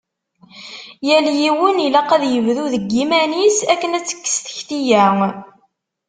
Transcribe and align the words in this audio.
Yal 1.07 1.25
yiwen 1.39 1.77
ilaq 1.87 2.09
ad 2.15 2.23
ibdu 2.37 2.63
deg 2.73 2.83
yiman-is 2.95 3.57
akken 3.73 3.95
ad 3.97 4.05
tekkes 4.05 4.37
tikti-ya. 4.39 5.05